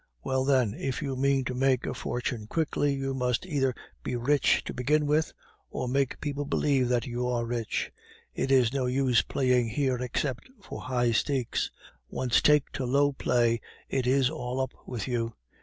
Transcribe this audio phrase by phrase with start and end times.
[0.23, 4.63] "Well, then, if you mean to make a fortune quickly, you must either be rich
[4.63, 5.31] to begin with,
[5.69, 7.91] or make people believe that you are rich.
[8.33, 11.69] It is no use playing here except for high stakes;
[12.09, 15.35] once take to low play, it is all up with you.